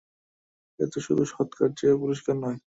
এ 0.79 0.85
তো 0.91 0.97
শুধু 1.05 1.23
সৎকার্যের 1.25 1.93
পুরস্কার 2.01 2.35
নয়। 2.37 2.59